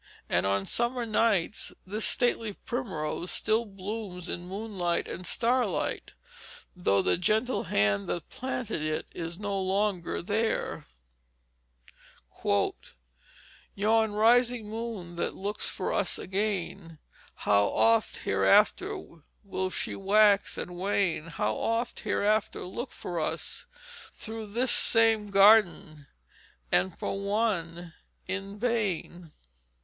And 0.27 0.47
on 0.47 0.65
summer 0.65 1.05
nights 1.05 1.73
this 1.85 2.05
stately 2.05 2.53
primrose 2.53 3.29
still 3.29 3.65
blooms 3.65 4.29
in 4.29 4.47
moonlight 4.47 5.07
and 5.07 5.27
starlight, 5.27 6.13
though 6.75 7.03
the 7.03 7.17
gentle 7.19 7.65
hand 7.65 8.09
that 8.09 8.27
planted 8.27 8.81
it 8.81 9.05
is 9.13 9.37
no 9.39 9.61
longer 9.61 10.23
there: 10.23 10.87
"Yon 13.75 14.11
rising 14.13 14.67
Moon 14.69 15.17
that 15.17 15.35
looks 15.35 15.69
for 15.69 15.93
us 15.93 16.17
again 16.17 16.97
How 17.35 17.67
oft 17.67 18.17
hereafter 18.25 18.97
will 19.43 19.69
she 19.69 19.95
wax 19.95 20.57
and 20.57 20.77
wane 20.79 21.27
How 21.27 21.53
oft 21.55 21.99
hereafter 21.99 22.63
look 22.63 22.91
for 22.91 23.19
us 23.19 23.67
Through 24.11 24.47
this 24.47 24.71
same 24.71 25.27
Garden 25.27 26.07
and 26.71 26.97
for 26.97 27.19
one 27.21 27.93
in 28.27 28.57
vain." 28.57 29.31